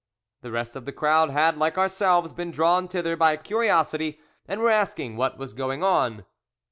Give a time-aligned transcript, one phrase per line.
[0.41, 4.71] The rest of the crowd had, like ourselves, been drawn thither by curiosity, and were
[4.71, 6.25] asking what was going on.